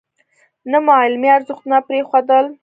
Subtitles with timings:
[0.71, 2.45] نه مو علمي ارزښتونه پرېښودل.